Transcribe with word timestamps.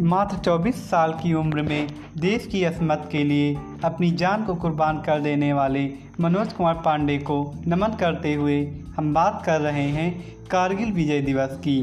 मात्र 0.00 0.36
24 0.36 0.74
साल 0.74 1.12
की 1.12 1.34
उम्र 1.34 1.62
में 1.62 1.88
देश 2.18 2.46
की 2.46 2.64
असमत 2.64 3.08
के 3.12 3.24
लिए 3.24 3.56
अपनी 3.84 4.10
जान 4.10 4.44
को 4.44 4.54
कुर्बान 4.54 4.98
कर 4.98 5.20
देने 5.20 5.52
वाले 5.52 5.90
मनोज 6.20 6.52
कुमार 6.52 6.74
पांडे 6.74 7.18
को 7.18 7.54
नमन 7.66 7.88
करते 7.88 8.34
हुए 8.34 8.68
हम 8.96 9.14
बात 9.14 9.42
कर 9.46 9.60
रहे 9.60 9.82
हैं 9.82 10.36
कारगिल 10.50 10.92
विजय 10.92 11.20
दिवस 11.20 11.50
की। 11.52 11.82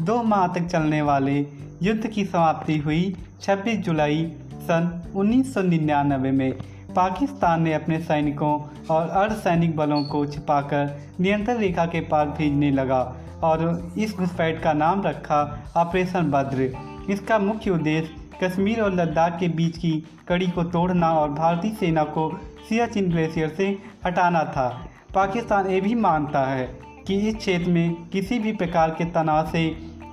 दो 0.00 0.22
माह 0.22 0.46
तक 0.46 0.60
चलने 0.60 1.02
वाले 1.02 1.46
युद्ध 1.82 2.06
की 2.06 2.24
समाप्ति 2.24 2.78
हुई 2.78 3.16
26 3.42 3.76
जुलाई 3.76 4.32
सन 4.54 5.12
1999 5.14 6.30
में। 6.30 6.54
पाकिस्तान 6.96 7.62
ने 7.62 7.72
अपने 7.74 7.98
सैनिकों 8.00 8.52
और 8.90 9.08
अर्धसैनिक 9.08 9.76
बलों 9.76 10.02
को 10.04 10.24
छिपाकर 10.26 10.90
नियंत्रण 11.20 11.58
रेखा 11.58 11.86
के 11.86 12.00
पार 12.00 12.28
भेजने 12.28 12.70
लगा 12.70 13.00
और 13.42 13.92
इस 13.98 14.16
घुसपैठ 14.16 14.62
का 14.62 14.72
नाम 14.72 15.02
रखा 15.02 15.40
ऑपरेशन 15.76 16.30
बद्र। 16.30 16.70
इसका 17.10 17.38
मुख्य 17.38 17.70
उद्देश्य 17.70 18.38
कश्मीर 18.42 18.80
और 18.80 18.94
लद्दाख 18.94 19.38
के 19.40 19.48
बीच 19.48 19.78
की 19.78 19.92
कड़ी 20.28 20.48
को 20.48 20.64
तोड़ना 20.64 21.10
और 21.12 21.30
भारतीय 21.30 21.72
सेना 21.72 22.04
को 22.14 22.30
सियाचिन 22.68 23.10
ग्लेशियर 23.10 23.48
से 23.48 23.66
हटाना 24.06 24.44
था। 24.44 24.68
पाकिस्तान 25.14 25.66
ये 25.66 25.80
भी 25.80 25.94
मानता 25.94 26.46
है 26.46 26.66
कि 27.06 27.18
इस 27.18 27.36
क्षेत्र 27.36 27.70
में 27.70 27.94
किसी 28.12 28.38
भी 28.38 28.52
प्रकार 28.52 28.90
के 28.90 29.04
तनाव 29.12 29.46
से 29.46 29.68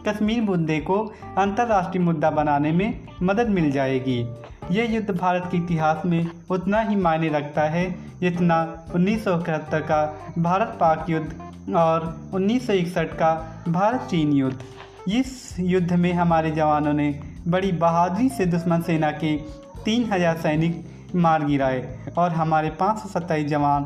कश्मीर 0.08 0.42
मुद्दे 0.42 0.80
को 0.80 0.98
अंतर्राष्ट्रीय 1.38 2.04
मुद्दा 2.04 2.30
बनाने 2.32 2.72
में 2.72 3.02
मदद 3.24 3.50
मिल 3.50 3.72
जाएगी। 3.72 4.24
यह 4.72 4.94
युद्ध 4.94 5.10
भारत 5.12 5.48
के 5.52 5.58
इतिहास 5.58 6.06
में 6.06 6.30
उतना 6.52 6.82
ही 6.82 6.96
मायने 6.96 7.30
रखता 7.30 7.62
है, 7.70 7.86
जितना 8.20 8.62
उन्नीस 8.96 9.24
सौ 9.24 9.40
इकहत्तर 9.40 9.82
का 9.82 10.04
भारत 10.38 10.78
पाक 10.80 11.10
युद्ध 11.10 11.74
और 11.76 12.06
उन्नीस 12.34 12.68
सौ 12.68 12.74
इकसठ 12.74 13.14
का 13.14 13.34
भारत 13.68 14.08
चीन 14.12 14.32
युद्ध। 14.34 14.60
इस 15.10 15.56
युद्ध 15.60 15.94
में 15.94 16.12
हमारे 16.14 16.52
जवानों 16.52 16.94
ने 16.94 17.10
बड़ी 17.48 17.72
बहादुरी 17.80 18.30
से 18.30 18.46
दुश्मन 18.46 18.82
सेना 18.82 19.12
के 19.14 19.36
तीन 19.86 20.12
हज़ार 20.12 20.38
सैनिक 20.38 20.84
मार 21.16 21.46
गिराए 21.46 21.84
और 22.18 22.32
हमारे 22.32 22.70
पाँच 22.80 23.00
सौ 23.00 23.10
सत्ताईस 23.10 23.48
जवान 23.48 23.86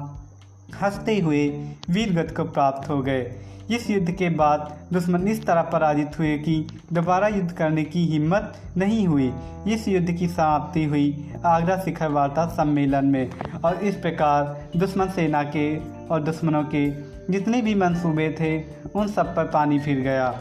हँसते 0.82 1.20
हुए 1.20 1.48
वीरगत 1.90 2.34
को 2.38 2.44
प्राप्त 2.44 2.90
हो 2.90 3.02
गए। 3.02 3.32
इस 3.72 3.90
युद्ध 3.90 4.12
के 4.12 4.30
बाद 4.30 4.78
दुश्मन 4.94 5.28
इस 5.28 5.46
तरह 5.46 5.62
पराजित 5.62 6.20
हुए 6.20 6.38
कि 6.38 6.68
दोबारा 6.94 7.28
युद्ध 7.28 7.52
करने 7.52 7.84
की 7.84 8.06
हिम्मत 8.06 8.54
नहीं 8.78 9.08
हुई। 9.08 9.34
इस 9.68 9.88
युद्ध 9.88 10.12
की 10.12 10.28
समाप्ति 10.28 10.86
हुई 10.86 11.32
आगरा 11.46 11.78
शिखर 11.78 12.08
वार्ता 12.08 12.46
सम्मेलन 12.46 13.06
में 13.06 13.32
और 13.66 13.76
इस 13.76 13.96
प्रकार 13.96 14.70
दुश्मन 14.78 15.10
सेना 15.10 15.44
के 15.44 15.78
और 16.08 16.24
दुश्मनों 16.24 16.64
के 16.64 16.92
जितने 17.34 17.62
भी 17.62 17.76
मंसूबे 17.76 18.36
थे, 18.40 18.64
उन 18.96 19.08
सब 19.08 19.36
पर 19.36 19.44
पानी 19.44 19.80
फिर 19.80 20.00
गया। 20.00 20.40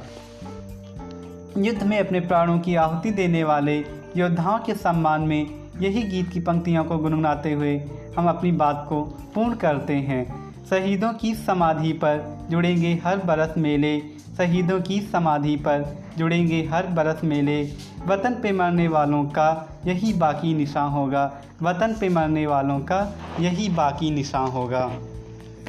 युद्ध 1.59 1.83
में 1.83 1.99
अपने 1.99 2.21
प्राणों 2.21 2.59
की 2.59 2.75
आहुति 2.75 3.11
देने 3.11 3.45
वाले 3.45 3.85
योद्धाओं 4.17 4.59
के 4.59 4.75
सम्मान 4.75 5.21
में 5.21 5.64
यही 5.81 6.03
गीत 6.03 6.33
की 6.33 6.41
पंक्तियों 6.41 6.85
को 6.85 6.99
गुनगुनाते 6.99 7.53
हुए 7.53 7.85
हम 8.19 8.29
अपनी 8.29 8.53
बात 8.53 8.87
को 8.89 9.03
पूर्ण 9.03 9.55
करते 9.55 9.93
हैं। 9.93 10.55
शहीदों 10.71 11.13
की 11.13 11.35
समाधि 11.35 11.93
पर 11.93 12.47
जुड़ेंगे 12.51 13.01
हर 13.05 13.19
बरस 13.19 13.55
मेले। 13.59 14.01
शहीदों 14.37 14.81
की 14.81 15.01
समाधि 15.01 15.57
पर 15.57 16.05
जुड़ेंगे 16.19 16.69
हर 16.73 16.87
बरस 16.87 17.25
मेले। 17.25 17.73
वतन 18.07 18.35
पे 18.43 18.53
मरने 18.53 18.89
वालों 18.89 19.25
का 19.25 19.79
यही 19.87 20.13
बाकी 20.13 20.55
निशान 20.55 20.91
होगा। 20.91 21.33
वतन 21.63 21.97
पे 22.01 22.09
मरने 22.09 22.47
वालों 22.47 22.79
का 22.79 23.19
यही 23.41 23.69
बाकी 23.69 24.11
निशान 24.11 24.49
होगा। 24.49 24.93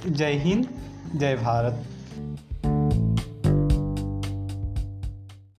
जय 0.08 0.34
हिंद, 0.34 0.68
जय 1.16 1.36
भारत। 1.36 1.84